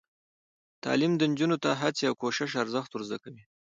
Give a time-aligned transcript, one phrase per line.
[0.83, 3.43] تعلیم نجونو ته د هڅې او کوشش ارزښت ور زده کوي.